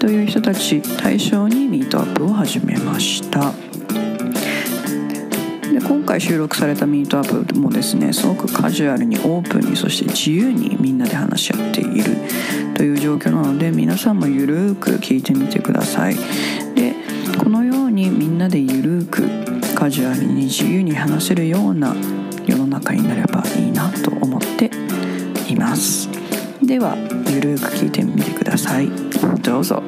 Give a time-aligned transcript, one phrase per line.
[0.00, 3.52] という人たち対象にミートアップを始めました。
[5.70, 12.16] で今回収録されたミートアップもですねすごくカジュアルにオープンにそして自由にみんなで話し合っている
[12.74, 16.16] という状況なので皆さんもゆるーく聞いてみてください。
[16.74, 16.94] で
[17.38, 21.94] このようにみんなでゆるーくカジュアルに自由に話せるような
[22.46, 24.70] 世の中になればいいなと思って
[25.46, 26.08] います。
[26.62, 26.96] では
[27.28, 29.09] ゆるーく聞いてみてください。
[29.42, 29.82] どうぞ。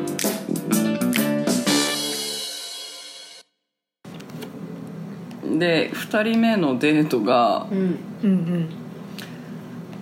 [5.58, 7.98] で2人目のデートがうん。
[8.22, 8.68] うん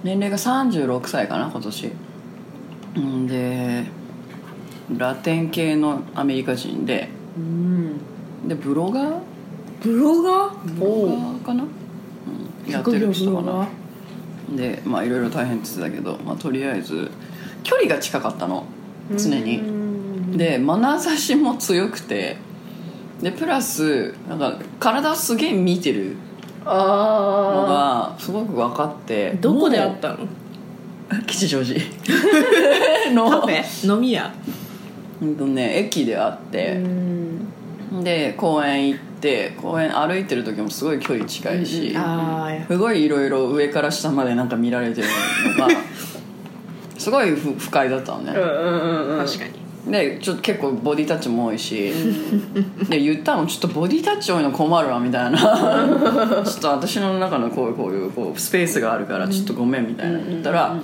[0.03, 1.93] 年齢が36歳かな今年。
[2.97, 3.85] うんで
[4.97, 7.09] ラテン系のアメリカ人で。
[7.37, 7.99] うん。
[8.49, 9.21] でブロガー？
[9.83, 10.75] ブロガー？
[10.75, 13.69] ブロガーかな、うん、やってる人かな。
[14.57, 17.11] でまあいろいろ大変って言ってたけど、まあ、とりあえず
[17.63, 18.65] 距離が近かったの
[19.17, 19.63] 常に。
[20.33, 22.37] にで眼差しも強くて
[23.21, 26.17] でプラスなんか体をすげえ見てる
[26.65, 30.15] のあがすごく分かってあどこで会もったの？
[30.25, 30.27] う
[31.27, 31.81] 吉祥寺。
[33.13, 33.93] のカフェ？
[33.95, 34.33] 飲み屋？
[35.21, 37.49] うんとね駅で会って、ん。
[38.05, 45.09] で公園行って公園歩いてる時もすごい距離近いし、ああすごいいろいろ上から下までなんか見られてる
[45.59, 45.75] のが
[47.01, 49.53] すごい不不快だったのね、うんうんうん確かに。
[49.91, 51.91] でちょっと結構ボディタッチも多いし。
[52.91, 55.39] で言ったのちょっとボディタッチ多いの困るわみたいな。
[56.45, 60.77] ちょっと私の中のこういうこういうこうスペースがあるからちょっとごめんみたいな言ったら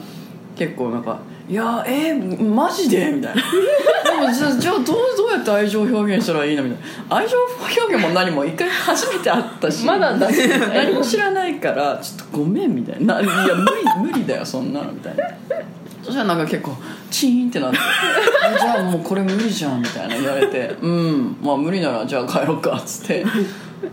[0.57, 1.19] 結構なんか
[1.49, 3.43] 「いやえー、マジで?」みたいな
[4.23, 6.79] 「でもじゃあじゃあどうどうやって愛情表現したらいいの?」みたい
[7.11, 7.17] な。
[7.19, 9.85] 愛情表現も何も一回初めて会ったし。
[9.85, 10.27] まだだ。
[10.73, 13.67] 何も知らないからちょっとごめんみたいな「いや無
[14.07, 15.25] 理無理だよそんなの」みたいな
[16.07, 16.73] そしたらなんか結構
[17.11, 17.79] チーンってなって
[18.55, 23.27] 「えじゃあもうこれ無理じゃん」みたいな言われて「うんまあ無理ならじゃあ帰ろうか」っつって。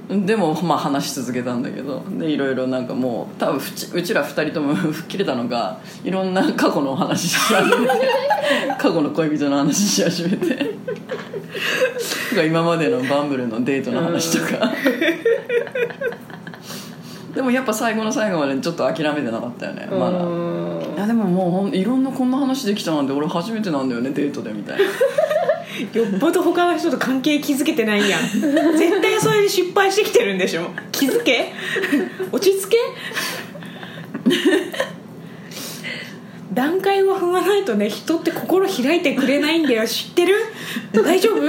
[0.09, 8.01] でもまあ話し続けたんだけどでいろいろなんかもう多分うちうちら二人とも吹っ切れたのがいろんな過去のお話し始めて
[8.79, 10.73] 過去の恋人の話し始めて。
[12.47, 14.71] 今までのバンブルのデートの話とか
[17.35, 20.19] でもやっぱ最後の最後までちょっと諦めてなかったよねまだ。
[20.95, 24.83] いやでももうほんいろんなこんな話できたなんて俺初めてなんだよねデートでみたいな。
[25.91, 28.21] よっぽど他の人と関係築けてないやん。
[28.77, 30.69] 絶対それで失敗してきてるんでしょ。
[30.91, 31.51] 気づけ？
[32.31, 32.77] 落ち着け？
[36.53, 39.87] 段階を踏まないとね人って心開いてくれないんだよ。
[39.87, 40.35] 知ってる？
[41.03, 41.41] 大丈夫？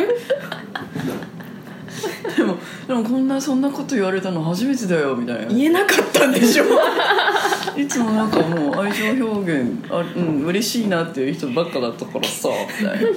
[2.36, 2.56] でも
[2.86, 5.46] でもこんなそんなこと言われたの初めてだよみたいな。
[5.46, 6.64] 言えなかったんでしょ。
[7.76, 12.48] いつもなんかもう愛情表現あうん嬉しいなっていう人ばっかだったからさ
[12.80, 13.08] みたいな。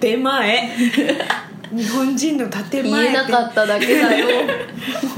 [0.00, 0.70] 建前。
[1.72, 4.26] 日本人の建前言えなかっただけだよ。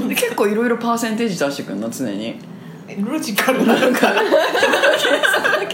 [0.07, 2.39] で 結構いろいろパーセンテージ出してくるの常に
[3.03, 3.65] ロジカル。
[3.65, 4.13] なのか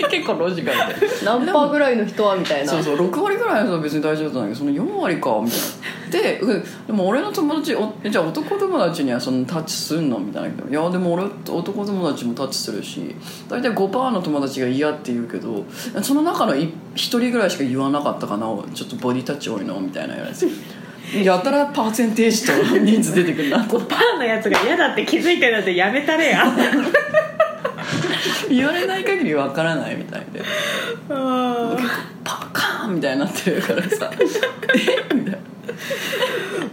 [0.10, 1.08] 結構ロジカルで。
[1.26, 2.72] 何パーぐらいの人はみたいな。
[2.72, 5.42] そうそう6割ぐらいの人は別に大丈夫だったんだけどその4割か。
[5.44, 5.66] みたいな
[6.12, 10.50] でうんでも俺の友達おじゃあ男友達にはそのタッチすんのみたいな。
[10.50, 13.16] いやでも俺男友達もタッチするし
[13.50, 15.66] 大体5%の友達が嫌って言うけど
[16.02, 20.48] その中の1人ぐらいしか言わなかったかなちょっとボディタッチ多いのみたいなやつ
[21.14, 23.66] やたらパーセンテージと人数出てくるな。
[23.66, 26.46] 5%のやつが嫌だって気づいてるなんてやめたれや。
[28.50, 30.42] 言われない限りわからないみたいで。
[31.10, 31.76] あ
[32.24, 34.10] パカーンみたいになってるからさ。
[34.18, 34.24] え
[35.14, 35.38] みたいな。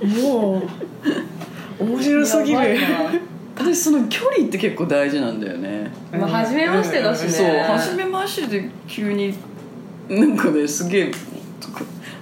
[0.02, 0.62] ーも
[1.80, 2.60] う面白すぎる。
[3.64, 5.90] でその距離って結構大事なんだよね。
[6.12, 7.28] まあ初めましてだしね。
[7.28, 9.34] そう初めましてで急に
[10.08, 11.10] なんかねすげえ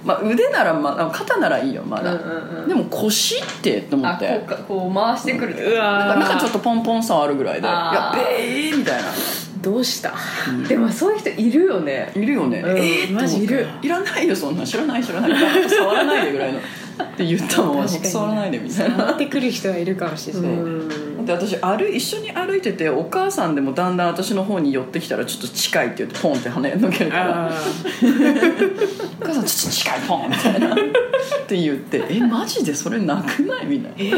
[0.07, 2.23] まあ腕ならまあ肩ならいいよまだ、うんう
[2.59, 2.67] んうん。
[2.69, 4.27] でも腰ってって思あって。
[4.27, 9.09] こうかこう回してくるってうわなんかなんかちょっとポンポン触るぐらいで「やべえ」みたいな。
[9.61, 10.13] どうした？
[10.67, 12.11] でもそういう人いるよね。
[12.15, 12.77] いるよね、うん。
[12.77, 13.67] えーマジいる。
[13.81, 14.63] いらないよそんな。
[14.63, 15.69] 知らない知らない。
[15.69, 16.59] 触らないでぐらいの。
[16.59, 16.61] っ
[17.17, 18.97] て言ったのは触らないでみたいな。
[18.97, 20.41] 触ってくる人はいるかもしれない。
[20.43, 20.89] うん
[21.27, 27.47] で私歩い一緒に歩いててお母さんでもだんだん私の方に寄ってきたらちょっと近いって言ってポンって跳ねのけるから。
[27.49, 27.51] あ
[29.21, 30.77] 「お母さんちょっと近いポン」みたいなっ
[31.47, 34.17] て言って「えマジでそれなくない?」みたいな。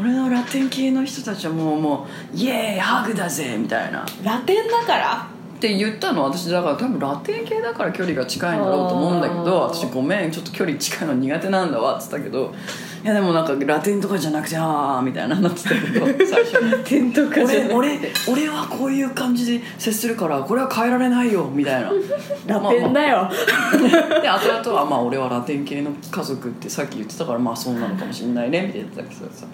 [0.00, 4.06] 俺のラテン系の人たちはもうもう「イエーイハグだぜ」みたいな。
[4.22, 5.26] ラテンだから？
[5.58, 12.54] って言ったの私だから多分ラテン系だから距離が近いんだろうと思うんだけど私ごめんちょっと距離近いの苦手なんだわっつったけど
[13.02, 18.12] いやでもなんかラテンとかじゃなくてああみたいななってたけど 最初にテントかじゃな俺くて。
[18.30, 21.90] 俺俺はこういう感じで接するからこれは変えられないよみたいな。
[22.46, 23.28] ラテンだよ、
[24.22, 29.46] で後々はまあ俺はラテン系の家族ってさっき言ってたからまあそうなのかもしれないねみたいな言ってたけどさ、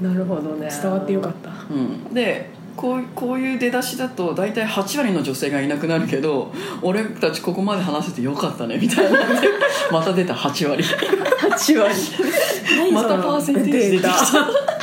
[0.00, 0.68] なるほどね。
[0.70, 1.50] 伝わってよかった。
[1.70, 9.20] うん、でこうこういう出だしだと大体8割の女性がいなくなるけど俺たちここまで話せてよかったねみたいな
[9.92, 10.82] また出た8割。
[10.82, 11.94] 8割。
[12.92, 14.73] またパーセンテージ出てきた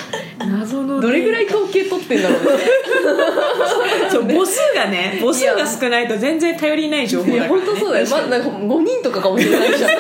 [1.01, 2.63] どれぐらい統計取ってんだろうね。
[4.11, 9.91] そう母数がね母数が少ないと全然頼りない情報いやだから、ね、本当そうだよ、ま、なんか5人とかかもしれないじゃん。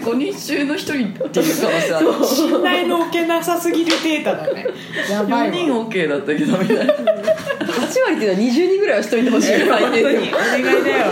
[0.00, 2.06] 5人中の1人っていう可能性ある。
[2.24, 4.66] 信頼の置けなさすぎるデータだね。
[5.10, 6.82] やばい4わ人 OK だったけどみたいな。
[6.84, 10.20] 8割っていうのは20人ぐらいはしといてほしい お願いだよ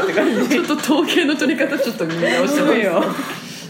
[0.02, 0.48] って感じ。
[0.48, 3.04] ちょっと統計の取り方ちょっと見直してそうよ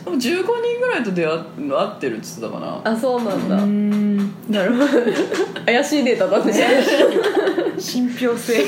[0.09, 2.81] でも15人ぐらいと出会会ってるっつってたかな。
[2.85, 4.17] あそうなんだ、うん。
[4.49, 4.89] なるほど。
[5.67, 6.55] 怪しいデータだね。
[7.79, 8.65] 信憑性。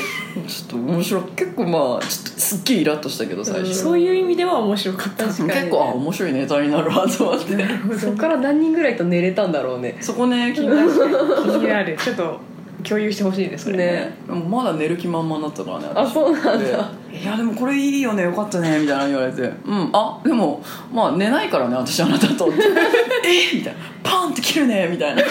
[0.47, 1.23] ちょっと面白い。
[1.35, 5.25] 結構まあちょっとすっげえイラッとしたけど最初、そういう意味では面白かった。
[5.25, 7.57] 結構あ面白いネタになるわと思って。
[7.97, 9.97] そっから何人ぐらいと寝れたんだろうね。
[9.99, 10.89] そこね気になる。
[10.91, 11.97] 気になる。
[11.97, 12.39] ちょっと
[12.83, 14.11] 共有してほしいねそれね。
[14.27, 16.13] でもまだ寝る気満々になったからねあ私。
[16.13, 16.57] そうなんだ。
[16.57, 16.71] で
[17.17, 19.41] いやでもこれいいよねよかったねみたいな言われて。
[19.41, 20.63] うんあでも
[20.93, 22.55] まあ寝ないからね私あなたとって。
[23.25, 23.79] えみたいな。
[24.03, 25.21] パンって切るねみたいな。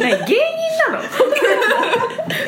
[0.00, 1.04] 何芸人なの？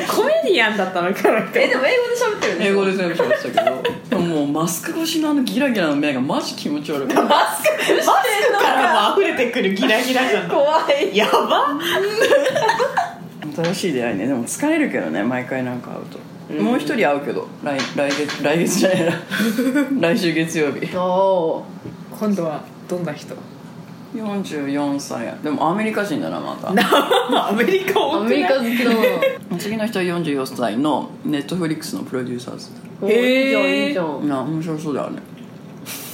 [0.07, 3.83] コメディアンだったのかなえでも英語で喋ってるんでしょ英語で全部喋ってたけど。
[4.09, 7.13] でももうマスク越しのあのギラギラの目がマジ気持ち悪い。
[7.13, 7.21] マ
[7.55, 11.15] スクからも溢れてくるギラギラ感怖い。
[11.15, 11.67] やば
[13.63, 14.27] 新しい出会いね。
[14.27, 16.05] でも疲れるけどね毎回なんか会う
[16.57, 19.13] と、もう一人会うけど来来月来月じゃないな。
[20.01, 20.95] 来週月曜日。
[20.95, 21.65] おお
[22.19, 23.35] 今度はどんな人
[24.15, 25.37] ？44歳や。
[25.43, 26.69] でもアメリカ人だなまた。
[26.69, 28.97] アメリカアメリカ好きだな
[29.57, 32.69] 次の人は44歳のネットフリックスのプロデューサーズ。
[33.01, 34.27] おいいじゃんいいじゃん。
[34.27, 35.21] な面白そうだよね。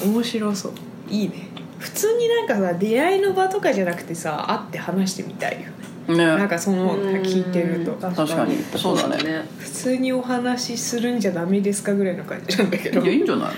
[0.04, 0.72] 面白そう。
[1.10, 1.50] いいね。
[1.80, 8.58] 普通になんかさ出会いの場とかじゃなくてさ会って話してみたいよねなんねかその聞いてるとうん確かに。
[8.76, 9.46] そうだね。
[9.58, 13.02] 普通にお話しするんじゃダメですかぐらいの感じなんだけど。
[13.02, 13.50] いやいいんじゃない？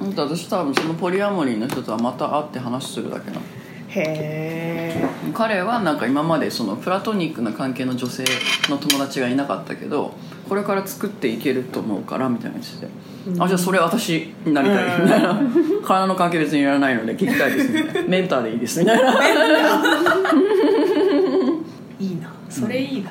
[0.00, 3.42] だって私多分そのポリアモリーの人とはまた会って話するだけなの。
[3.88, 8.24] へえ彼はなんか今までそのプラトニックな関係の女性
[8.70, 10.14] の友達がいなかったけど
[10.48, 12.88] これから作っていけると思うからみたいな言ってて、
[13.38, 15.00] あじゃあそれ私になりたい。
[15.02, 15.40] みたいな
[15.84, 18.80] 体の関係別にいらないので聞きたいですみたいなメンターでいいです。
[18.80, 19.12] みたいな
[22.52, 23.10] それいいな、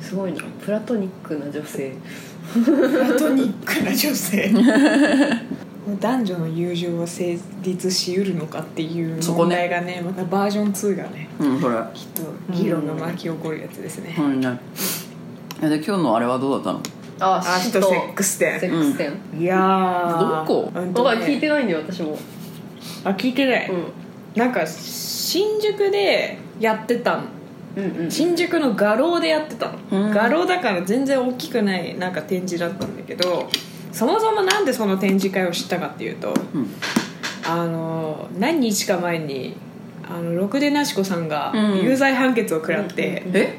[0.00, 0.42] すごいな。
[0.64, 1.92] プラトニックな女性。
[2.64, 4.50] プラトニックな女性。
[6.00, 9.56] 男女の友情は成立しうるのかっていうそこね。
[9.56, 11.76] 問題がねまたバージョン2がねうんそれ。
[11.92, 14.58] きっと議論が巻き起こるやつですね、うんね。
[15.62, 16.80] えで今日のあれはどうだったの？
[17.20, 19.12] ああとセックスセ店ックス店。
[19.38, 20.18] いやー。
[20.18, 20.72] どこ？
[20.74, 22.16] うん聞いてないんだよ私も。
[23.04, 23.84] あ聞いてない、うん。
[24.34, 27.24] なんか新宿でやってたの
[27.76, 28.10] うんうん。
[28.10, 30.10] 新宿の画廊でやってたの、うん。
[30.10, 33.48] 画廊だから全然大きくないなんか展示だったんだけど
[33.92, 36.70] そもそもなんでその展示会を知ったかっていうとうん。
[37.46, 39.56] あの何日か前に
[40.08, 43.58] あのろくでなしこさんがうん有罪判決を食らって、うんえ？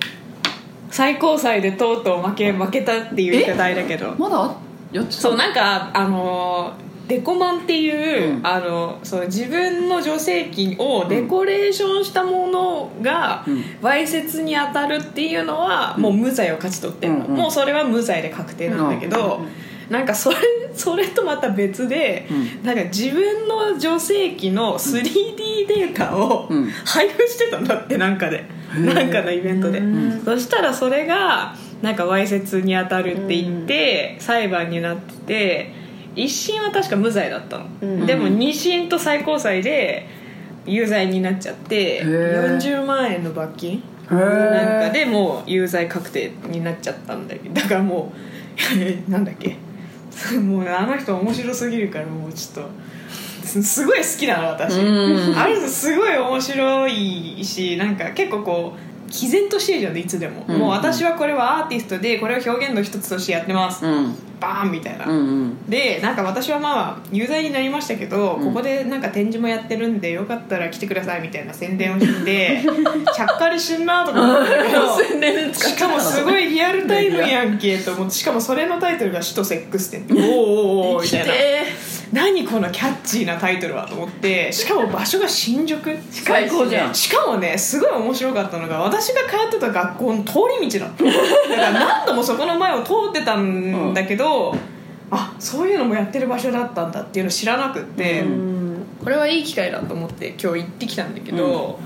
[0.91, 4.55] 最高裁でとうとう負け負けたっていう言い方あれだけどまだ
[4.91, 6.73] やってたそうなんかあの
[7.07, 8.47] デコマンっていう、うん。
[8.47, 13.63] あのそう自分の助成金をデコレーションしたものがうん。
[13.81, 17.37] わいせつに当たるっていうのはもう無罪を勝ち取ってるの、うんうん。
[17.37, 19.41] もうそれは無罪で確定なんだけど、
[19.89, 20.37] なんかそれ
[20.73, 22.27] それとまた別で、
[22.63, 26.69] うなんか自分の助成金の 3D データをうん。
[26.85, 28.45] 配布してたんだってなんかで、
[28.77, 30.21] なんかのイベントで、うん。
[30.25, 35.84] そしたらそれがなんかわいせつに当たるって言って、裁判になってて
[36.15, 38.05] 一審は確か無罪だったの、うん。
[38.05, 40.07] でも二審と最高裁で
[40.65, 42.57] 有罪になっちゃってー。
[42.59, 43.83] 40万円の罰金？
[44.09, 48.13] なんかでもう有罪確定になっちゃったんだけどだからも
[49.07, 49.57] う なんだっけ？
[50.39, 52.69] もうあの人面白すぎるからもうちょっと
[53.45, 54.79] すすごい好きなの私。
[54.79, 55.37] うん。
[55.37, 60.59] あれすごい面白いしなんか結構こう毅然としてるじゃんいつでも、うん。
[60.59, 64.15] もう私はこれはアーティストでこれを表現の一つとしてやってます、うん。
[64.39, 65.65] バーンみたいな、うんうん。
[65.69, 68.45] でなんか私はまあ有罪になりましたけど、うん。
[68.45, 72.61] ここでなんか展示もやってるんでよかったら来てくださいみたいな宣伝をして
[73.15, 74.95] ちゃっかりしてんなとか思ったけど
[75.53, 80.13] しかもすごいリアルタイムやんけと思ってしかもそれのタイトルが「首都セックス展」って。
[80.13, 80.29] おーおー
[80.97, 81.33] おーみたいな
[82.15, 85.97] 何このキャッチーなタイトルはと思ってしかも場所が新宿？
[86.09, 86.95] 最高じゃん。
[86.95, 94.55] しかもねすごい面白かったのが私が通ってた学校の通り道だっただから何度もそこの前を通ってたんだけど、
[95.11, 101.79] あそういうのもやってる場所だったんだっていうの知らなくって、うこれはいい機会だと思って今日行ってきたんだけど、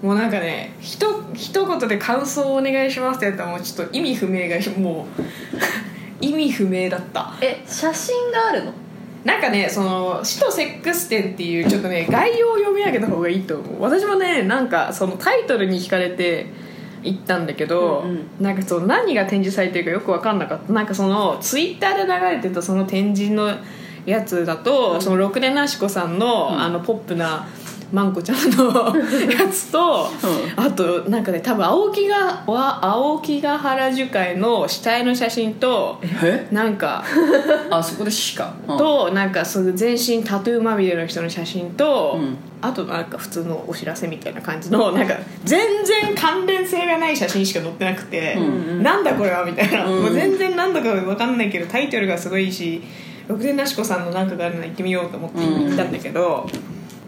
[0.00, 5.06] もうなんかねひと一言で感想をお願いしますってやったらもうちょっと意味不明がも
[6.22, 7.34] う意味不明だった。
[7.42, 8.72] え写真があるの？
[9.24, 13.82] なんかねその「死とセックス展」っていうちょっとね概要を読み上げた方がいいと思う。
[13.82, 16.46] 私もねなんかそのタイトルに惹かれて
[17.02, 18.26] 行ったんだけど、うんうん。
[18.40, 20.72] なんかそう何が展示されてるかよく分かんなかった。
[20.72, 23.52] なんかそのツイッターで流れてたその展示の
[24.06, 26.60] やつだと、その六根なし子さんの,、うん。
[26.60, 27.46] あのポップな
[27.92, 28.94] まんこちゃんの
[29.32, 30.06] やつと、
[30.56, 36.46] あとなんかね多分青木がわ青木ヶ原樹海の死体の写真とえ？
[36.52, 37.02] なんか
[37.70, 38.54] あそこでしか。
[38.66, 38.78] うん。
[38.78, 42.36] となんかその全身タトゥーまみれの人の写真と、うん。
[42.60, 45.14] あとなんか普通のお知らせみたいな感じのなんか
[45.44, 50.02] 全然関連性がない写真しか載ってなくて、うんなんだこれはみたいな、うん。
[50.02, 52.82] もう全然なんだか分かんないけどタイトルがすごいし
[53.28, 56.48] 六年なし子さんのなんかがあるの行ってみようと思って行ったんだけど、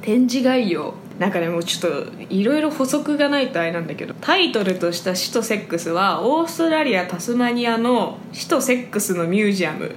[0.02, 0.94] 展示概要。
[1.18, 4.14] なんかねもうちょっといろいろ補足がないとあれなんだけど。
[4.20, 9.92] タイトルとした「死とセックス」はオーストラリアタスマニアの死とセックスのミュージアム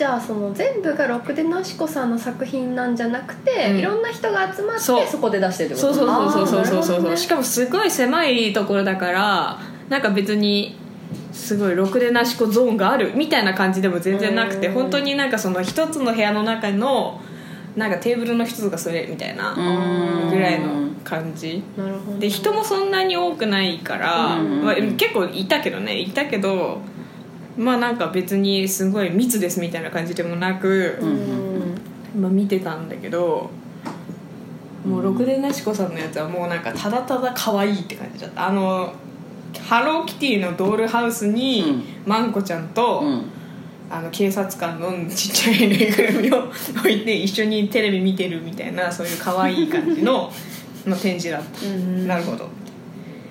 [0.00, 3.78] じゃあその全部がろくでなしこさんの作品なんじゃなくて、うん。
[3.80, 5.94] いろんな人が集まってそこで出してるってこと？
[5.94, 7.10] そうそうそうそうそうそう。
[7.10, 7.16] ね。
[7.18, 9.58] しかもすごい狭いところだから
[9.90, 10.74] なんか別に
[11.32, 14.72] すごいろくでなしこゾーンがあるみたいな感じでも全然なくてうん。
[14.72, 17.20] 本当になんかその一つの部屋の中の
[17.76, 20.30] なんかテーブルの一つがそれみたいなうん。
[20.30, 21.62] ぐらいの感じ。
[21.76, 24.64] なるほどで人もそんなに多くないから、うん。
[24.64, 26.80] まあ、結構いたけどねいたけど
[27.60, 31.06] まあなんか別にすごい密ですみたいな感じでもなく、う
[32.18, 33.50] んまあ、見てたんだけど
[34.84, 38.48] もうろくでなしこさんのやつはもうなんかただただ可愛いって感じだった。
[38.48, 38.94] あの
[39.58, 42.32] ハローキティのドールハウスに、まん。
[42.32, 43.24] こちゃんと、うん。
[43.90, 46.44] あの警察官のちっちゃいぬいぐるみを
[46.78, 50.32] 置いて一緒にテレビ見てるみたいなそういう可愛い感じの
[50.86, 52.06] の展示だった、うん。
[52.06, 52.48] なるほど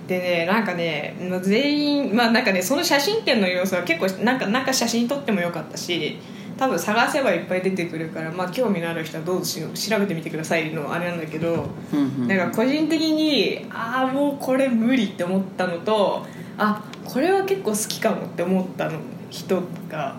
[0.09, 6.17] でねなんかねまあ全員まあなんかねその写真展の様子は結構なんかなんか写真撮ってもよかったし
[6.57, 12.27] 多分探せばいっぱい出てくるからまあ興味のある人はどうぞし調べてみてくださいのあれなんだけど、うんうん。
[12.27, 16.25] なんか個人的にああもうこれ無理って思ったのと
[16.57, 18.99] あこれは結構好きかもって思ったの
[19.29, 20.15] 人が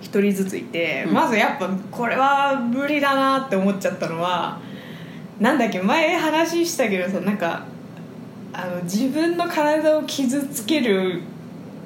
[0.00, 1.14] 一人ずついて、うん。
[1.14, 4.60] まずやっぱこれは無理だなって思っちゃったのは
[5.40, 7.66] なんだっけ前話したけどさなんか
[8.52, 11.22] あの自分の体を傷つける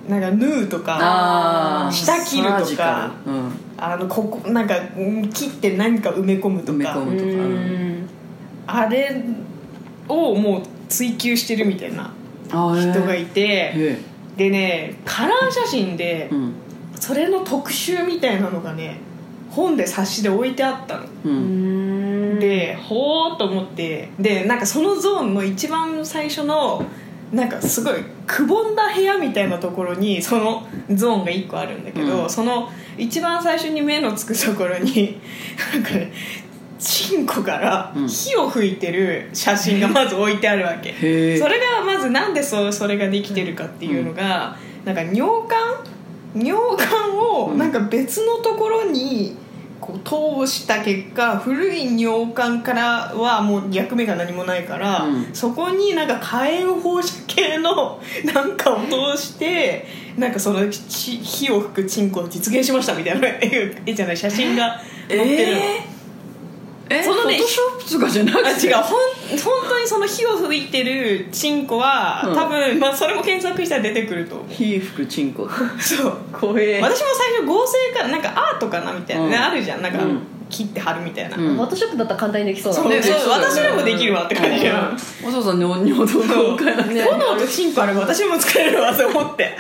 [0.08, 3.52] なんか縫うとか下切るとかうん。
[3.78, 6.96] あのここなんかうん切って何か埋め込むとか。
[8.68, 9.25] あれ
[10.08, 12.12] をもう追求してるみたいな
[12.49, 13.99] 人がいてへ
[14.37, 16.52] でねカラー写真でえうん。
[16.99, 18.99] それの特集みたいなのがね
[19.50, 21.04] 本で冊子で置いてあったの。
[21.25, 21.28] う
[22.36, 22.38] うん。
[22.38, 26.84] んでほーっと思ってでなんかそのゾーンの一番最初の
[27.32, 32.30] なんかすごいくぼんだ部屋みたいなところにそのゾーンが1個あるんだけど、うん。
[32.30, 35.20] その一番最初に目のつくところに
[35.72, 36.12] なんかね
[36.78, 38.08] チンコからうん。
[38.08, 45.84] 火を吹いてる写真がまず置いてあるわけ、へえそれがまずなんでそそれができてるかっていうのが、なんか尿管？
[46.34, 49.34] 尿管をなんか別のところに
[50.04, 55.35] 通した結果古い尿管からはもう役目が何もないから、うん。
[55.35, 58.00] そこになんか火炎放射系の
[58.33, 65.95] なんかを通してなんかそのち火を吹くチンコを実現しましたみたいな絵絵じゃない写真が載ってるの、え
[67.02, 68.74] そのねフォトショップとかじゃなくあて違う。
[68.76, 72.34] ほん本当にその火を吹いてるチンコは、うん。
[72.34, 74.46] 多分、まあ、それも検索したら出てくると思う。
[74.48, 75.48] 火吹くチンコ。
[75.80, 76.16] そう。
[76.32, 76.80] 怖え。
[76.80, 79.42] 私も最初合成かなんかアートかなみたいな、ねうん。
[79.42, 79.82] あるじゃん。
[79.82, 80.20] なんか、うん。
[80.48, 81.56] 切って貼るみたいな、うん。
[81.56, 82.80] フォトショップだったら簡単にできそうだ。
[82.80, 83.46] そうねそうそうだよね。
[83.46, 89.56] 私でもできるわって感じじゃん、わざわざ尿尿道具を変えなくて炎とチンコあれば私も使えるわって思って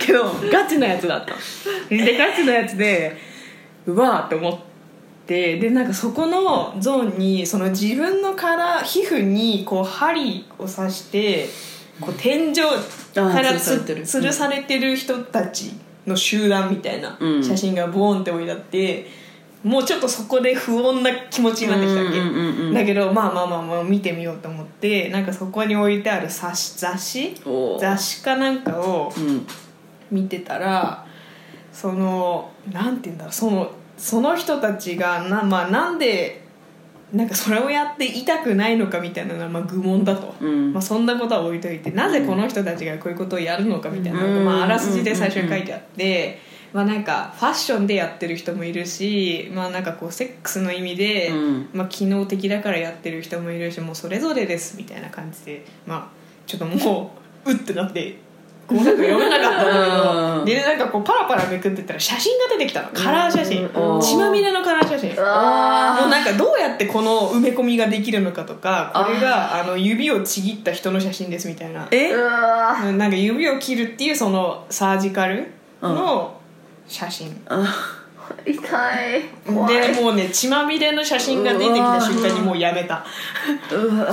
[0.00, 1.34] けどガチなやつだった
[1.88, 3.16] でガチなやつで
[3.86, 4.58] うわーって思っ
[5.32, 11.48] てでなんかそこのゾーンにその自分のから皮膚にこう針を刺して
[11.98, 12.56] こう天井
[13.14, 15.72] からつ吊るされてる人たち
[16.06, 17.42] の集団みたいなうん。
[17.42, 19.06] 写真がボーンって置いてあって
[19.64, 29.46] もうちょっとそこで不穏な気持ちになってきたわけ、うんうんうんうんだけどまあまあまあまあ見てみようと思ってなんかそこに置いてある雑誌雑誌かなんかをうん。
[30.10, 31.06] 見てたら
[31.72, 33.70] そのなんて言うんだろうその
[34.02, 36.42] その人たちがな,、まあ、なんで
[37.12, 40.72] なんかそれをやって痛くないのかみたいなのはまあ愚問だと、うん。
[40.72, 44.44] まあ、そんなことは置いといてなぜこの人たちがこういうことをやるのかみたいなのが、うん。
[44.44, 46.40] まあ、あらすじで最初に書いてあって、
[46.72, 51.68] まあ、なんかファッションでやってる人もいるし、まあ、なんかこうセックスの意味で、うん。
[51.72, 58.31] まあ、機能的だからやってる人もいるしもうそれぞれですみたいな感じで、まあ、ちょっともううってなって。
[58.72, 60.44] こうなんか読めなかったんだうん。
[60.44, 63.66] けどでなんかこうパラパラめくってったら写真が出てきたのカラー写真。
[63.68, 64.00] うん。
[64.00, 65.14] 血まみれのカラー写真。
[65.18, 71.88] あもうなんかどうやってこの埋め込みができるのかとかこれがあの指をちぎった人の写真ですみたいな。
[71.90, 72.12] え？
[72.12, 75.52] なんか指を切るっていうそのサージカル
[75.82, 76.40] の
[76.88, 78.01] 写真、あ
[78.46, 79.22] 痛い。
[79.44, 83.04] でもうね血まみれの写真が出てきた瞬間にもうやめた。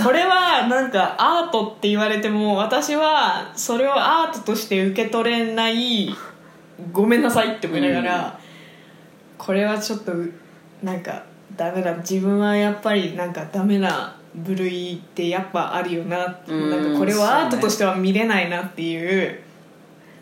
[0.03, 6.13] これはなんかアートって言われても私はそれをアートとして受け取れない
[6.91, 8.39] ごめんなさいって思いながら、
[9.37, 10.13] これはちょっと
[10.83, 11.23] なんか
[11.55, 19.39] ダメだ自分はやっぱりなんかダメな部類ってやっぱあるよなうんなんかこれはアートとしては見れないなっていう。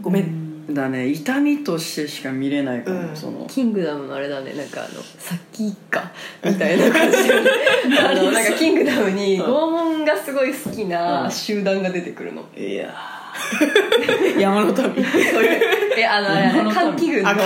[0.01, 3.15] ごめん、だね痛みとしてしか見れないかも、うん。
[3.15, 3.45] その。
[3.47, 6.11] キングダムのあれだねなんかあのさっき一家
[6.43, 7.33] みたいな感じで。
[7.99, 12.93] あのなんかキングダムに拷問がすごい好きな集団が出てくるの、いや
[14.37, 14.75] 山の民。
[14.75, 17.29] そういうえあのあれ歓喜軍の。
[17.29, 17.45] あ歓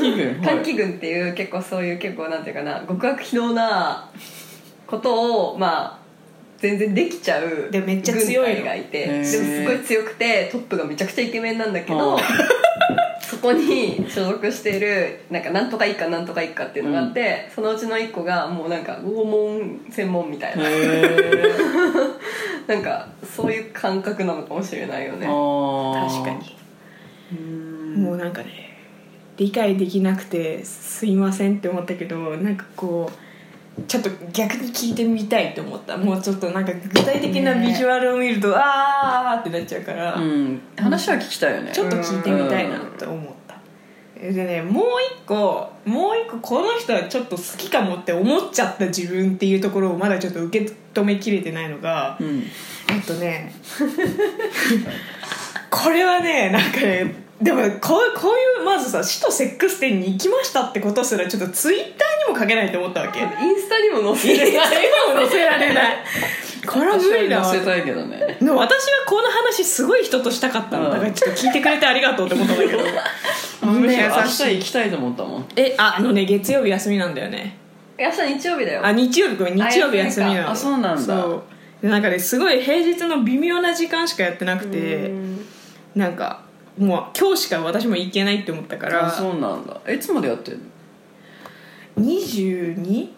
[0.00, 4.08] 気分歓喜軍 っていう結構そういう結構なんていうかな極悪非道な
[4.86, 6.05] ことをまあ
[6.58, 8.54] 全然できちゃうでめっちゃ強いの。
[8.54, 12.20] 軍隊がいてでもすごい強くてトップがめちゃくちゃイケメンなんだけうどん
[13.20, 20.62] そこに所属しているなんかなんとか一家なんとか一家っていうのがあって、そのうちの一個がもうなんか拷問専門みたいな、
[22.72, 25.26] なんかそういう感覚なのかもしれないよね。
[25.26, 26.56] 確かに。
[28.00, 28.78] もうなんかね
[29.36, 33.25] 理解できなくてすいませんって思ったけどなんかこう
[33.86, 35.96] ちょっと逆に聞いてみたいと思った。
[35.96, 40.60] もうちょっとなんか具体的なビジュアルを見ると、あーってなっちゃうから、うん。
[40.76, 41.72] 話は聞きたいよね。
[41.72, 43.36] ちょっと聞いてみたいなと思った。
[44.20, 44.84] でねもう
[45.20, 52.44] 一個もう一個この人はちょっと好きかもって思っちゃった自分っていうところをまだちょっと受け止めきれてないのがうん。
[52.88, 53.52] えっとね
[55.70, 63.20] これはねなんかねでもこうこういうまずさ死とセックス店に行きましたってことすらちょっとツイッターにも書けないと思ったわけ。
[63.20, 64.68] インスタにも載せれない。
[65.06, 65.96] 今も載せられない
[66.66, 67.40] これは無理だ。
[67.40, 70.90] わ私は載せたいけどねでも私はこの話すごい人としたかったの、うん。
[70.92, 72.78] だからちょっと聞いてくれてありがとうって思ったんだけど。
[73.62, 75.46] 明優日しい行きたいと思ったもん。
[75.56, 77.58] えああのね月曜日休みなんだよね。
[77.98, 78.86] 明日日曜日だよ。
[78.86, 80.50] あ日曜日ごめん日曜日休みなの。
[80.50, 80.98] あそうなんだ。
[80.98, 81.42] そう。
[81.82, 85.46] でなんかねすごい平日の微妙な時間しかやってなくてうん。
[85.94, 86.45] なんか
[86.78, 89.92] もう今日しか私も行けないって思ったからあそうなんだ。
[89.92, 90.64] いつまでやってるの
[92.04, 93.08] ？22?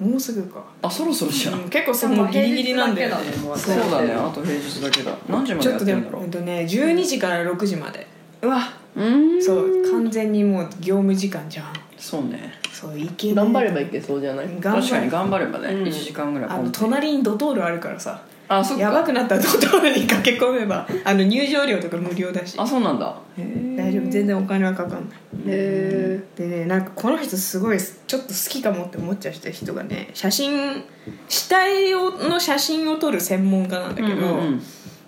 [0.00, 3.32] もうすぐか、あそろそろじゃん、うん結構そのギリギリなんだよね。
[3.56, 4.12] そうだね。
[4.12, 5.16] あと平日だけだ。
[5.28, 6.20] 何時までちょっとでやってるんだろう？
[6.20, 8.06] もえっとね12時から6時まで。
[8.42, 8.58] うわ。
[8.94, 9.42] うん。
[9.42, 11.66] そう完全にもう業務時間じゃん。
[11.96, 12.52] そうね。
[12.70, 14.48] そう行け頑張ればいけそうじゃない？
[14.60, 15.84] 頑張確かに頑張ればね、うん。
[15.84, 18.82] 1時間ぐらいあの隣にドトールあるからさあそっか。
[18.82, 22.54] やばくなったらドトールに駆け込めば あの入場料とか無料だし。
[22.58, 23.16] あそうなんだ。
[23.38, 24.10] へえ大丈夫。
[24.10, 25.00] 全然お金はかかんない。
[25.46, 30.84] へでねなんかこの人すごいちょっと好きかもって思っちゃった人がね写真
[31.28, 34.62] 死体をの写真を撮る専門家なんだけど、うんうんうん。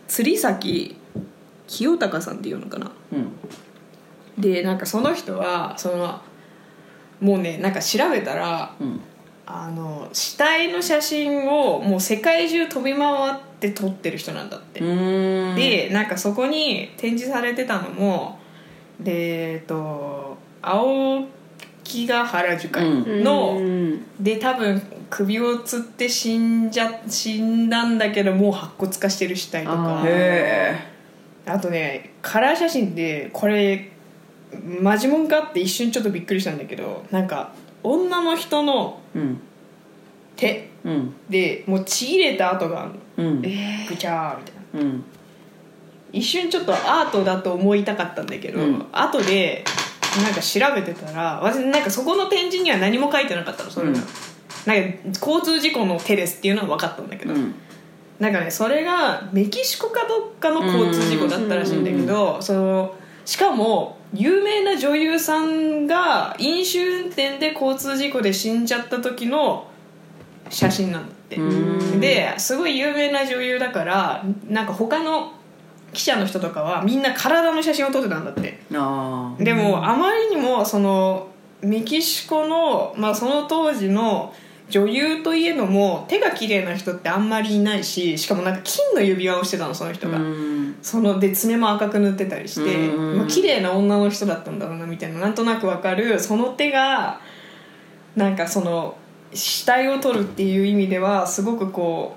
[0.07, 0.97] 釣崎
[1.67, 2.91] 清隆さんっていうのかな。
[3.13, 3.33] うん。
[4.41, 6.21] でなんかその人はその
[7.21, 9.01] もうねなんか調べたらうん
[9.51, 15.57] あの死体の写真をもう世界中飛び回っって撮ってる人なんだって、うん。
[15.57, 18.39] でなんかそこに展示されてたのも
[19.01, 21.27] でえっと青
[21.83, 22.89] 木ヶ原樹海
[23.23, 24.07] の、うん。
[24.21, 24.81] で多分
[25.11, 30.05] 首をつって死んじゃ死んだんだけどもう白骨化してる死体とか。
[31.47, 33.91] あとねカラー写真でこれ
[34.81, 39.41] マジモンかって一瞬ちょっとびっくりしたんだけどなんか女の人のえうん。
[40.37, 41.15] 手うん。
[41.29, 43.31] でもうちぎれた跡があるの。
[43.31, 43.43] うん。
[43.45, 44.81] えぐちゃーみたいな。
[44.81, 45.05] うん。
[46.13, 48.87] 一瞬ちょっとアートだと思いたかったんだけど、うん。
[48.93, 49.65] 後で
[50.23, 53.97] なんか調べてたら私なんかそこの展示には何も書いてなかったのそれが、うん。
[53.97, 57.55] なんか交通事故の手ですっていうのは分かったんだけど、うん。
[58.19, 62.95] なんかねそれがメキシコかどっかの交通事故だったらしいんだけど、その
[63.29, 69.69] しかも有名な女優さんが飲酒運転で交通事故で死んじゃった時の
[70.49, 72.01] 写真なんだって、うん。
[72.01, 75.35] ですごい有名な女優だからなんか他の
[75.93, 78.61] 記者の人とかはみんな体の写真を撮ってたんだって。
[79.39, 81.29] でもあまりにもその
[81.61, 84.33] メキシコの、まあ、その当時の
[84.69, 90.77] 女優といえども手が綺麗な人ってあんまりいないししかもなんか金の指輪をしてたのその人が、うん。
[90.83, 95.21] そので爪も赤く塗ってたりして、うんまあ綺麗な女の人だったんだろうなみたいな。
[95.21, 96.21] なんとなくわかる。
[96.21, 97.21] その手が
[98.15, 98.97] なんかその
[99.33, 102.17] 死体を取るっていう意味ではすごくこ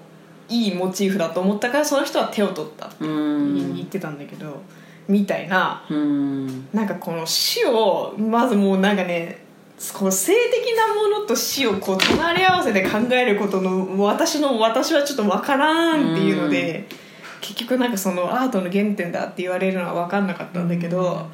[0.49, 4.61] ういいモチーフだと思ったからその人は手を取ったってう言んってたんだけど、
[5.07, 5.85] みたいな。
[5.89, 6.67] うん。
[6.73, 9.40] なんかこの死をまずもうなんかね
[9.93, 16.87] この性的なものと死をこう隣り合わせで考えることの私の私はちょっとわからんっていうので、
[17.41, 21.27] 結局なんかそのアートの原点だって言われるのは分かんなかったんだけど、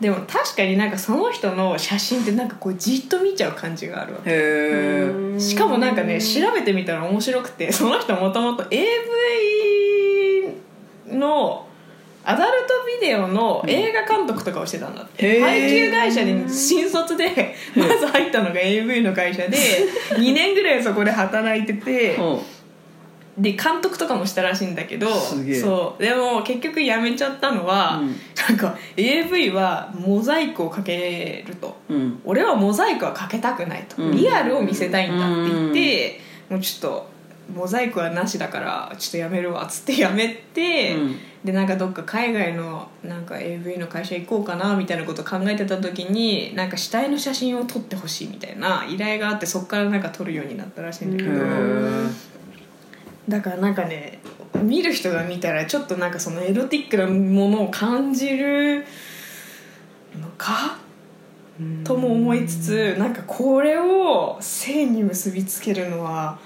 [0.00, 5.40] でも確かになんかその人の写真ってなんかこうじっと見ちゃう感じがあるわけ。
[5.40, 8.86] しかもなんかね調べてみたら面白くてその人もともと AV
[11.16, 11.65] の
[12.28, 19.56] アダルトビデオの映画監督とかをしてたんだって、配給会社に新卒でまず入ったのが AV の会社で
[20.18, 22.40] 2年ぐらいそこで働いててうん。
[23.38, 26.02] で監督とかもしたらしいんだけどそう。
[26.02, 28.16] でも結局辞めちゃったのは、うん。
[28.48, 31.76] なんか AV はモザイクをかけると。
[31.88, 32.20] うん。
[32.24, 34.16] 俺はモザイクはかけたくないと、うん。
[34.16, 37.10] リアルを見せたいんだって言って、もうちょっと
[37.54, 52.08] モザイクはなしだからちょっとやめるわっつってやめて、うんでなんかどっか海外のなんか AV の会社行こうかなみたいなこと考えてた時になんか死体の写真を撮ってほしいみたいな依頼があってそこからなんか撮るようになったらしいんだけへど、え
[53.28, 54.18] だからなんかね
[54.60, 58.84] 見る人が見たらちょっとなんかそのエロティックなものを感じる
[60.20, 60.78] のか？
[61.84, 66.40] とも思いつつなんかこれを性に結びつけるのは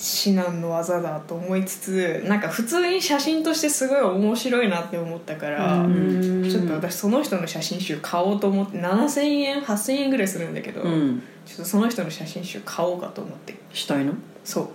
[0.00, 6.48] 至難の技だと思いつつなんか普通に写真としてすごい面白いなって思ったからうん。
[6.48, 11.22] ちょっと私その人の写真集買おうと思って7000円8000円ぐらいするんだけど、うん。
[11.44, 13.56] ちょっとその人の写真集買おうかと思って。
[13.72, 14.12] したいの？
[14.44, 14.68] そう。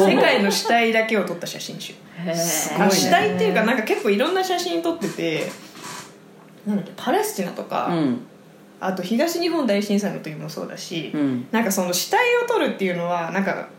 [0.00, 1.94] 世界の死体だけを撮った写真集。
[2.90, 5.50] 死体っていうかなんか結構いろんな写真撮ってて
[6.66, 8.20] なんだっけパレスチナとか、うん。
[8.80, 11.46] あと東日本大震災の時もそうだし、うん。
[11.52, 13.70] なんかその死体を撮るっていうのはなんか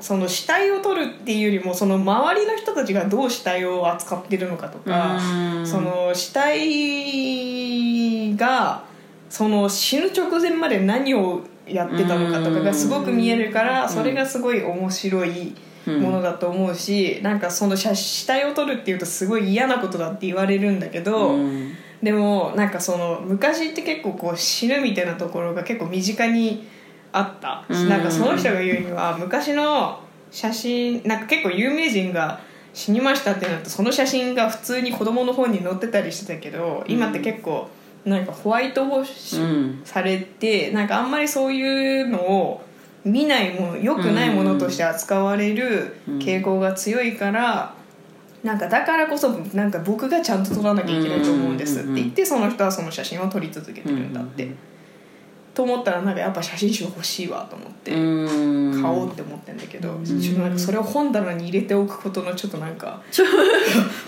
[0.00, 5.66] その死体を撮るっていうよりもその周りの人たちがどう死体を扱ってるのかとか、うん。
[5.66, 8.84] その死体が
[9.28, 15.54] その死ぬ直前まで何をやってたのかとかがすごく見えるからそれがすごい面白い
[15.86, 21.74] ものだと思うしなんかその写死体を撮るっていうとすごい嫌なことだって言われるんだけど、うん。
[22.02, 26.68] でもなんかその昔って結構こう死ぬみたいなところが結構身近に
[27.12, 27.88] あった、うん。
[27.88, 32.40] なんかその人が言うには昔の写真なんか結構有名人が
[32.74, 37.68] 死にましたってなるとその写真が普通に子供の本に載ってたりしてたけど今って結構
[38.04, 39.80] なんかホワイトウォッシュうん。
[39.84, 42.62] されてなんかあんまりそういうのを
[43.04, 47.74] 見ないもの良くないものとして扱われる傾向が強いから、
[48.42, 54.58] なんかだからこそなんか僕がちゃんと撮らなきゃいけないと思うんですって言ってその人はその写真を撮り続けてるんだって、うん
[55.58, 58.80] と思ったらなんかやっぱ写真集欲しいわと思ってうん。
[58.80, 60.04] 買おうって思ってんだけど、ん。
[60.04, 63.02] ちょっとなんかそれを本棚に入れておくことのちょっとなんか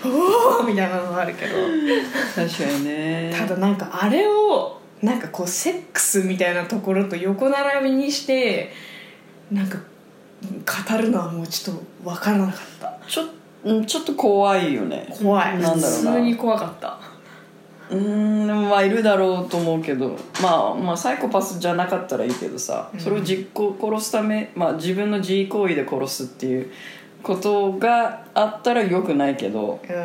[0.05, 1.51] おーみたいなのがあるけど
[2.33, 3.33] 確かにね。
[3.37, 8.71] ただなんかあれをなんかこうセックスみたいなところと横並びにして
[9.51, 12.97] なんか語るのはもうちょっと分からなかった。
[13.09, 13.23] ちょ
[13.65, 15.13] うんちょっと怖いよね。
[15.21, 15.57] 怖い。
[15.57, 16.97] 普通に怖かった
[17.91, 17.97] うー
[18.43, 20.17] んでもまあいるだろうと思うけど。
[20.41, 22.99] まあまあサイコパスじゃなかったらいいけどさ、うん。
[22.99, 26.71] それを実行殺すため、まあ、自分の自慰行為で殺すっていう
[27.21, 29.79] ことがあったらよくないけど。
[29.87, 29.95] うん。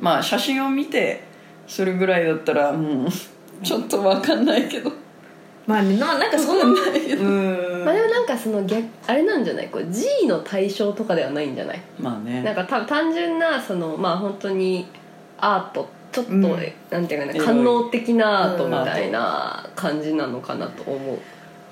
[0.00, 1.22] まあ写真を見て
[1.66, 3.08] それぐらいだったらうん
[3.62, 4.90] ちょっとわかんないけど。
[5.64, 7.84] まあねななんかそんなうん。
[7.84, 9.68] まあでもなんかその逆あれなんじゃない？
[9.68, 11.80] こう G の対象とかではないんじゃない？
[12.00, 12.42] まあね。
[12.42, 14.86] なんかた単純なそのまあ本当に
[15.38, 16.42] アートちょっと、うん。
[16.42, 17.46] なんていうかねエロい。
[17.46, 21.18] 官能的なアートみたいな感じなのかなと思う、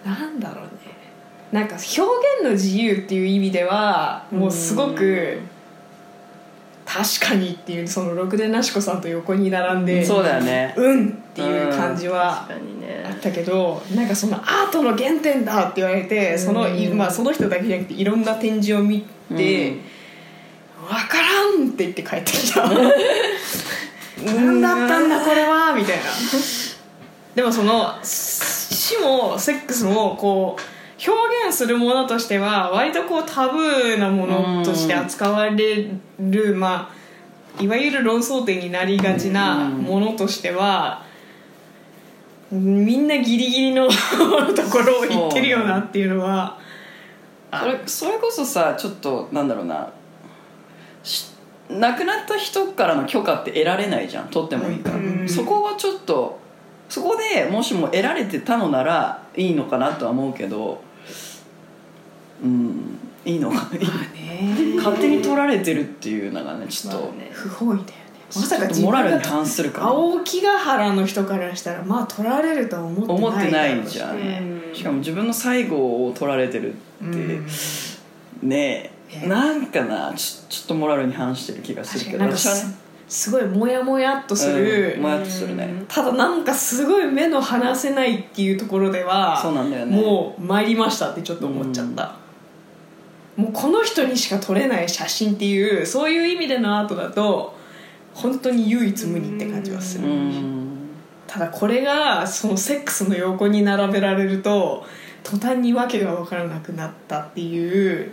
[0.09, 0.71] なんだろうね。
[1.53, 5.39] なんか表現の自由っていう意味ではもうすごく
[6.87, 10.75] 確かにっていうその六年なし子さんと横に並んでそうだよね。
[10.77, 19.05] うんっていう感じはあったけどなんかそのアートの原点だって言われてその,い、うんまあ、その人だけじゃなくていろんな展示を見
[19.37, 19.77] て
[20.89, 22.65] 「わからん!」って言って帰ってきた
[24.25, 26.03] 「何だったんだこれは」みたいな。
[27.35, 36.91] でもその死もセックスもこう表現するものとしては割とこうタブーなものとして扱われる、ま
[37.59, 41.03] あいわゆる論争点になりがちなものとしては、
[42.51, 43.95] みんなギリギリのと
[44.71, 46.59] ころを言ってるよなっていうのは
[47.53, 49.89] それそれこそさちょっとなんだろうな。
[51.03, 51.30] し
[51.79, 55.29] 亡くなった人からの許可って得られないじゃん取ってもいいから、うん。
[55.29, 56.39] そこはちょっと
[56.89, 60.83] そこでもしも得られてたのならいいのかなとは思うけど
[62.43, 63.71] うんいいのか
[64.77, 67.95] 勝手に取られてるっていうのがねちょっと、まあね不本意だよね。
[68.35, 74.75] まさかモラルに反するから青木ヶ原の人からしたらまあ取られるとは思ってない思ってないじゃん、うん。
[74.75, 77.47] しかも自分の最後を取られてるって、うん。
[77.47, 77.47] ね
[78.43, 78.91] えね
[79.27, 82.25] なんかなちょちょっとモラルに反してる気がするけど。
[82.25, 82.61] 私はね。
[82.61, 85.85] すすごいモヤモヤっとする、うんもやっとするね。
[85.89, 90.01] ただなんかすごい目の離せないっていうところではそうなんだよね。
[90.01, 92.15] もう参りましたってちょっと思っちゃった、
[93.35, 97.59] もうこの人にしか撮れない写真っていうそういう意味でのアートだと
[98.15, 100.79] 本当に唯一無二って感じはする、うん。
[101.27, 104.87] ただこれがそのセックスの横に並べられると
[105.25, 108.13] 途端に訳が分からなくなったっていう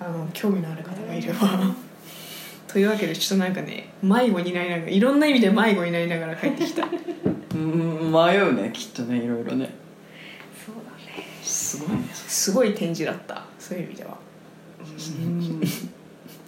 [0.00, 1.48] あの興味のある方がいれば。
[2.68, 6.84] というわけでちょっとなんかね迷子になりながらいろんな意味で迷子になりながら帰ってきた。
[7.54, 9.70] うん迷うねきっとねいろいろね。
[10.66, 11.24] そうだね。
[11.42, 12.04] すごいね。
[12.12, 13.44] すごい展示だった。
[13.58, 14.16] そういう意味では。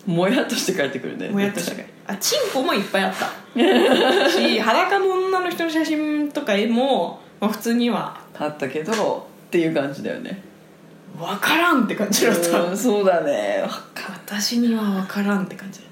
[0.06, 1.28] もやっとして帰ってくるね。
[1.28, 3.26] もやっとしたからあチンコもいっぱいあった。
[4.30, 8.26] し裸の女の人の写真とか絵も、まあ、普通には。
[8.38, 10.42] あったけどっていう感じだよね
[11.18, 12.62] 分からんって感じだった。
[12.62, 13.64] うんそうだね。
[14.26, 15.88] 私には分からんって感じだっ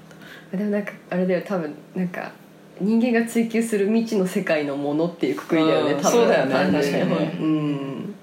[0.51, 0.57] た。
[0.57, 2.31] でもなんかあれだよ多分なんか
[2.79, 6.11] 人間が追求する未知の世界のものっていうくくりだよねうん多分。
[6.11, 6.53] そうだよね。
[6.53, 7.37] 確かにね。
[7.39, 8.15] うん。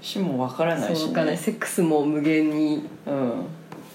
[0.00, 3.46] 死も分からないし、そうかねね、セックスも無限にうん。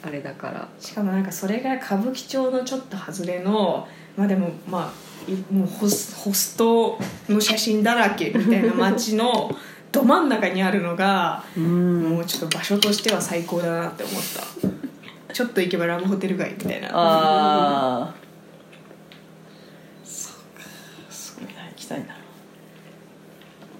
[0.06, 0.68] あれだから。
[0.80, 4.92] しかもなんかそれが歌舞伎町のちょっと外れのまあでもま
[5.28, 7.00] あいもうホスホスト
[7.30, 9.50] の写真だらけみたいな街の
[9.94, 12.04] ど真ん中にあるのがうん。
[12.10, 14.16] もうちょっと場所としては最高だなって思っ
[15.28, 15.34] た。
[15.34, 16.90] ちょっと行けばラブホテル街みたいな。
[16.92, 18.14] ああ
[20.04, 20.66] そうか。
[21.10, 22.18] すごいな行きたいな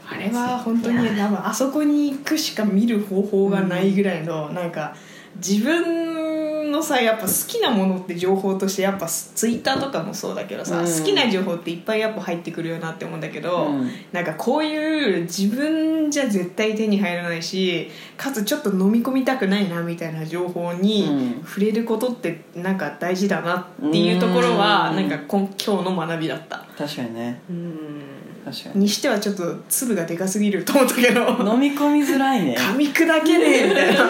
[0.06, 4.96] あれは本当に多分あそこに行くしか見る方法がないぐらいの、なんか
[5.36, 10.86] 自分のさやっぱ好きなものって情報としてやっぱツイッターとかもそうだけどさ、うん。
[10.86, 13.92] 好きな情報っていっぱいやっぱ入ってくるよなって思うんだけど、うん。
[14.12, 21.44] なんかこういう自分じゃ絶対手に入らないしかつちょっと飲み込みたくないなみたいな情報にうん。
[21.46, 24.96] 触れることってなんか大事だなっていうところはうん。
[24.96, 26.66] なんか今今日の学びだった。
[26.78, 27.42] 確かにね。
[27.50, 28.02] うん。
[28.44, 28.82] 確かに。
[28.82, 31.22] にしてはちょっと粒がでかすぎると思ったけど。
[31.22, 32.56] 飲み込みづらいね。
[32.58, 34.04] 噛み砕けねえみたいな。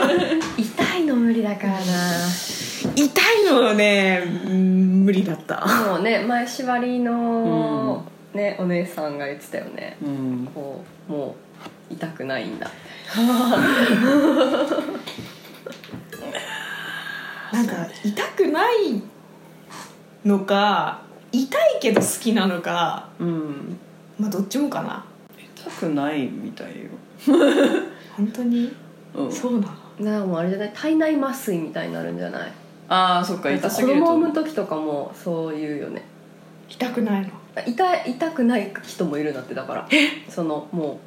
[0.58, 1.80] 痛 いの無理だからな。
[2.96, 5.66] 痛いのはねうん無理だった。
[5.88, 9.98] もうね前縛りの、ねお姉さんが言ってたよね。
[10.02, 10.48] うん。
[10.54, 11.36] こうも
[11.90, 12.70] う痛くないんだ。
[17.52, 19.02] なんか痛くない
[20.26, 23.78] のか痛いけど好きなのかうん。
[24.20, 25.06] まあどっちもかな。
[25.56, 26.90] 痛くないみたいよ。
[28.18, 28.74] 本当に？
[29.14, 29.32] うん。
[29.32, 29.83] そうなの？
[30.00, 32.52] だからもうあれじゃない体内麻酔みたいになるんじゃない？
[32.90, 34.00] ああそっかなんか痛すぎると。
[34.02, 36.04] 子供を産む時とかもそういうよね。
[36.70, 37.30] 痛くないの？
[37.66, 39.88] 痛い痛くない人もいるんだってだから。
[40.30, 41.00] そのも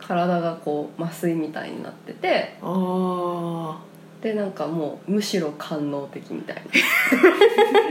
[0.00, 2.56] う体がこう麻酔みたいになってて。
[2.62, 6.62] ああでなんかもうむしろ官能的みたいな。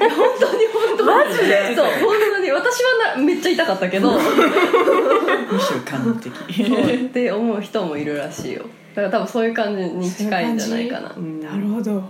[0.10, 1.76] 本当に本当マジで？
[1.76, 2.50] そう本当に。
[2.52, 4.12] 私はなめっちゃ痛かったけど。
[4.18, 6.32] むしろ感動的。
[6.34, 8.64] って思う人もいるらしいよ
[8.96, 11.10] だから多分そういう感じに近いんじゃないかな。
[11.10, 11.42] そうん。
[11.42, 12.04] なるほど。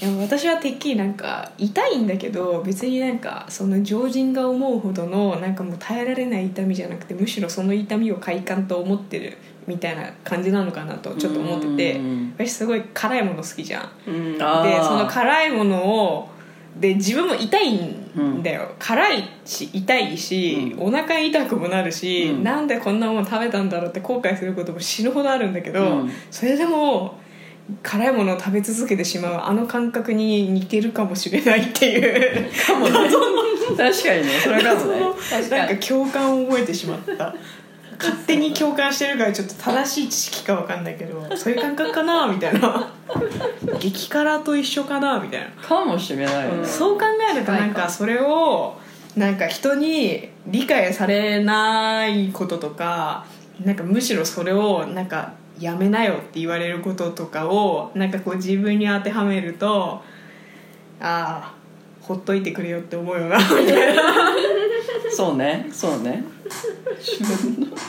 [0.00, 11.98] いや私はてっきりなんか痛いんだけど別になんかその常人が思うほどのなんかもう耐えられない痛みじゃなくてむしろその痛みを快感と思ってるみたいな感じなのかなとちょっと思ってて。
[11.98, 12.34] うん。
[12.38, 13.90] 私すごい辛いもの好きじゃん。
[14.06, 16.29] でその辛いものを
[16.78, 22.44] で自分も痛いんだよ、辛いし痛いし、うお腹痛くもなるし、うん。
[22.44, 26.10] なんでこんなもの食べたんだろうって後悔することも死ぬほどあるんだけど、うん。
[26.30, 27.18] それでも
[27.82, 32.50] 辛いものを食べ続けてしまうあの感覚に似てるかもしれないっていう。
[32.66, 32.92] かもね。
[33.76, 34.28] 確かにね。
[34.42, 35.00] それかもね。
[35.50, 37.34] なんか共感を覚えてしまった
[38.00, 42.92] 勝手に共感してるからちょっと正しい知識かわかんないけどそういう感覚かなみたいな。
[43.78, 45.48] 激辛と一緒かなみたいな。
[45.62, 46.34] かもしれない。
[46.46, 46.66] よね、うん。
[46.66, 48.78] そう考えるとなんかそれを
[49.16, 53.24] なんか人に理解されないこととか
[53.64, 60.02] なんかむしろそれをなんかやめなよって言われることとかをなんかこう自分に当てはめると
[61.00, 61.54] ああ
[62.00, 64.02] ほっといてくれよって思うよなみたいな
[65.10, 66.24] そうねそうね。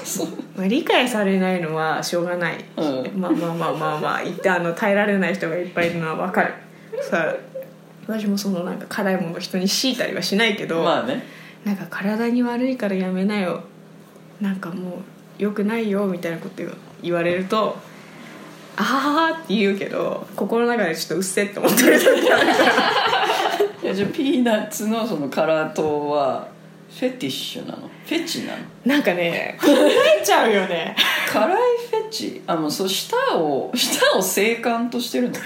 [0.03, 0.27] そう。
[0.55, 3.19] まあ理解されないのはしょうがない、うん。
[3.19, 6.53] まあまあまあまあまあ言ってあの耐えられない人がいっぱいいるのは分かる
[7.01, 7.35] さあ
[8.07, 11.23] 私もそのなんか辛いものを人に強いたりはしないけど、まあね
[11.63, 13.63] なんか体に悪いからやめなよ
[14.39, 15.01] なんかも
[15.39, 16.63] うよくないよみたいなこと
[17.03, 17.77] 言われると
[18.77, 26.47] ああって言うけど心の中でちょっとうっせって思ってる時あるからいやじゃあピーナッツのその辛党は
[26.99, 27.87] フェティッシュなの？
[28.05, 28.59] フェチなの？
[28.85, 30.95] なんかね考えちゃうよね。
[31.31, 31.57] 辛い
[31.89, 32.41] フェチ？
[32.45, 35.35] あもうそう舌を舌を性感としてるの？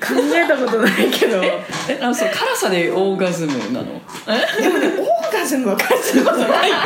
[0.00, 1.42] 考えたことないけど。
[1.42, 3.86] えなんかそう辛さでオーガズムなの？
[4.60, 6.76] でもねオーガズムは感じたことないよ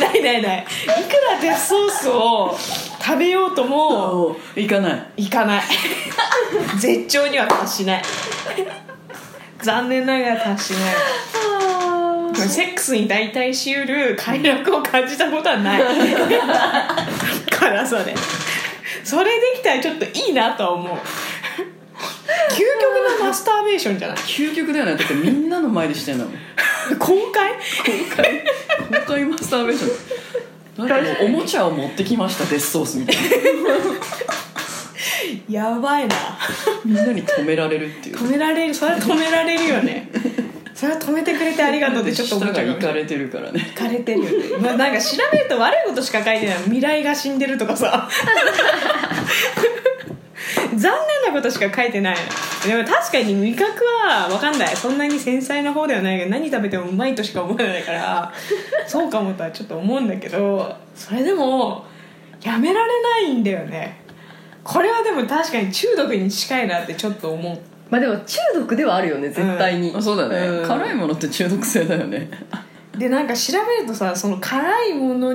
[0.00, 0.60] ないないない。
[0.60, 2.56] いくらデスソースを
[3.00, 5.24] 食べようともいかない。
[5.24, 5.62] いかない。
[6.78, 8.02] 絶頂には達しない
[9.62, 10.94] 残念ながら達しない
[12.48, 15.82] セックスに代替しうる快楽を感じたことはない。
[17.50, 18.14] 辛さで
[19.02, 19.40] それ。
[19.40, 20.92] できたらちょっといいなとは思う。
[20.92, 20.98] 究
[22.80, 24.16] 極のマスターベーションじゃない？
[24.18, 24.96] 究極だよね。
[24.96, 26.34] だってみんなの前でしてんだもん。
[26.98, 27.54] 公開？
[27.54, 28.44] 公開？
[29.00, 29.88] 公開マスターベーショ
[30.84, 30.86] ン。
[30.88, 33.22] なんかもうおもちゃを持ってきましたデスソースみたいな
[35.48, 36.16] やばいな。
[36.84, 38.16] みんなに止められるっていう。
[38.16, 38.74] 止められる。
[38.74, 40.08] それは止められるよね。
[40.74, 42.74] それは止めてくれてありがとうってちょっと思っちゃう。
[42.78, 43.60] かれてるからね。
[43.60, 48.08] いかれてるよね、まあ、なんか調べると悪いことしか書いてない未来が死んでるとかさ。
[50.74, 50.92] 残
[51.24, 52.16] 念なことしか書いてない
[52.66, 54.76] でも確かに味覚は分かんない。
[54.76, 58.32] そんなに繊細な方ではないけど何食べてもうまいとしか思わないから
[58.86, 61.84] そうかもとはちょっと思うんだけどそれでも
[62.40, 64.07] やめられないんだよね
[64.68, 67.58] これはでも確かに中毒に近いなってちょっと思う。
[67.88, 70.68] まあでも中毒ではあるよね絶対に、あそうだね、うん。
[70.68, 72.28] 辛いものって中毒性だよね。
[72.98, 75.34] でなんか調べるとさその辛いもの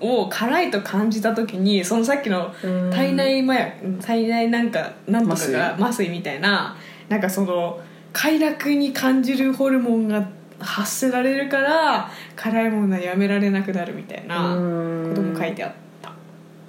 [0.00, 2.90] を辛いと感じた時にそのさっきのうん。
[2.90, 6.08] 体内麻薬体内なんかなんとかが麻酔？
[6.08, 6.76] みたいな
[7.08, 7.80] なんかその
[8.12, 15.08] 快楽に感じるホルモンが発せられるから辛いものはやめられなくなるみたいなうん。
[15.10, 16.12] ことも書いてあった。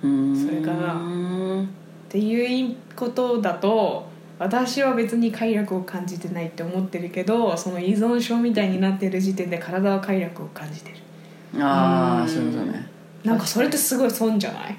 [0.02, 0.08] そ
[0.52, 1.02] れか
[2.06, 4.08] なていうことだと
[4.40, 11.62] 私は別に快楽を感じてないって思ってるけどその依存症みたいになってる時点で体は快楽を感じてる。
[11.64, 12.30] ああうん。
[12.30, 12.88] そういうことね。
[13.24, 14.78] なんかそれってすごい損じゃない？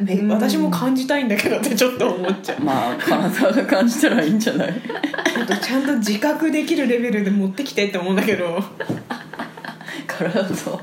[0.30, 2.60] 私も感じたいんだけどってちょっと思っちゃう。
[2.62, 4.72] まあ体が感じたらいいんじゃない？
[5.42, 8.62] あとちゃんと自覚できるレベルで持ってきてって思うんだけど
[10.06, 10.80] 体と。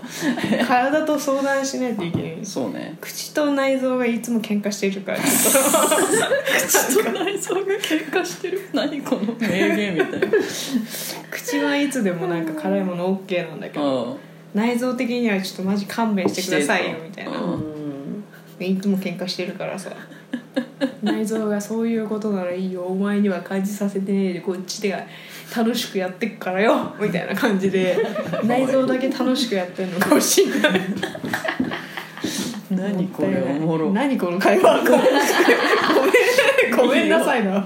[0.68, 2.46] 体と相談しないといけない。
[2.46, 2.98] そうね。
[3.02, 5.20] 口と内臓がいつも喧嘩してるから。
[5.20, 8.70] 口と内臓が喧嘩してる？
[8.74, 10.28] 何この名言みたいな。
[11.32, 14.18] 口はいつでもなんか辛いもの OK なんだけどうん。
[14.54, 17.32] 内臓的にはちょっとマジ勘弁してくださいよみたいな。
[18.60, 19.92] いつも喧嘩してるからさ
[21.04, 22.84] 内臓がそういうことならいいよ。
[22.84, 24.96] お前には感じさせてねえでこっちで
[25.56, 26.94] 楽しくやってっからよ。
[27.00, 27.98] みたいな感じで。
[28.46, 30.00] 内臓だけ楽しくやってんの。
[30.00, 30.82] かもしんない
[32.72, 33.92] 何これおもろ。
[33.94, 34.80] 何この会話。
[34.84, 35.02] ごめん。
[35.02, 36.88] ごめん。
[36.88, 37.66] ごめんなさいな。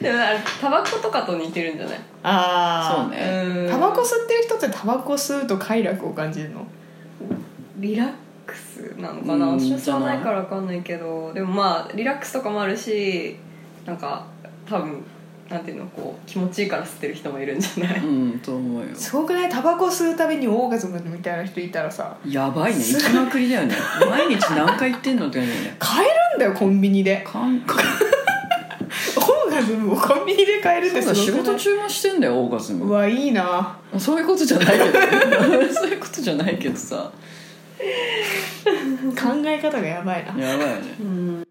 [0.00, 1.98] でもあれタバコとかと似てるんじゃない？
[2.24, 3.64] ああそうね。
[3.64, 3.70] うん。
[3.70, 6.66] タバコ吸ってる人ってタバコ吸うと快楽を感じるの？
[7.78, 8.04] リラ？
[8.04, 8.14] ック
[8.98, 9.46] なのかな。
[9.46, 11.32] 私は知らないから分かんないけど。
[11.34, 13.36] でもまあリラックスとかもあるし
[13.86, 14.26] なんか
[14.68, 15.02] 多分
[15.50, 18.88] なんていうのこう気持ちいいから吸ってる人もいるんじゃない、うんと思うよ。
[18.94, 19.48] すごくない？
[19.50, 22.78] タバコ吸うたびにオーガズムみたいな人いたらさやばいね。
[22.78, 23.74] 行きまくりだよね。
[24.08, 25.28] 毎日何回行ってんの？
[25.28, 25.76] って感じね。
[25.78, 27.22] 買えるんだよコンビニで。
[27.26, 27.62] かん
[29.16, 32.90] オーガズムをコンビニで買えるってすご仕事中もしてんだよオーガズム。
[32.92, 33.76] はいいな。
[33.98, 34.84] そういうことじゃないけど。
[35.72, 37.10] そういうことじゃないけどさ。
[39.14, 40.36] 考え方がやばいな。
[40.38, 41.44] やばいね、うん。